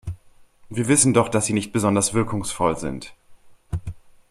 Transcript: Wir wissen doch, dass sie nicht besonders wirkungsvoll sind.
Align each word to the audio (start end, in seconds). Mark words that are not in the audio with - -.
Wir 0.67 0.87
wissen 0.87 1.13
doch, 1.13 1.29
dass 1.29 1.45
sie 1.45 1.53
nicht 1.53 1.71
besonders 1.73 2.15
wirkungsvoll 2.15 2.75
sind. 2.75 3.13